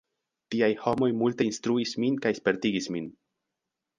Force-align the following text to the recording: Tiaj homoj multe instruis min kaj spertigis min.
Tiaj 0.53 0.69
homoj 0.85 1.09
multe 1.17 1.45
instruis 1.49 1.93
min 2.03 2.17
kaj 2.25 2.33
spertigis 2.39 2.91
min. 2.97 3.13